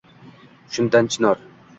[0.77, 1.43] Shundan chinor